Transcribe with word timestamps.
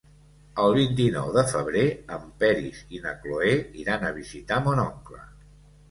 El 0.61 0.71
vint-i-nou 0.77 1.29
de 1.35 1.43
febrer 1.51 1.85
en 2.19 2.27
Peris 2.45 2.83
i 2.99 3.05
na 3.07 3.15
Cloè 3.21 3.55
iran 3.85 4.09
a 4.09 4.15
visitar 4.21 4.63
mon 4.69 4.87
oncle. 4.91 5.27